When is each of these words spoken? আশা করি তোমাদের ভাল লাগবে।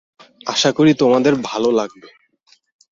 আশা 0.47 0.69
করি 0.71 0.91
তোমাদের 0.93 1.33
ভাল 1.43 1.63
লাগবে। 1.71 2.09